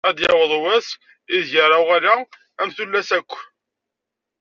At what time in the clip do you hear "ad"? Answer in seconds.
0.07-0.13